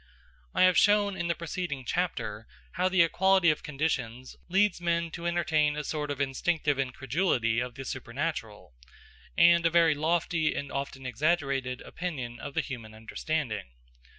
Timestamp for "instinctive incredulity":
6.19-7.59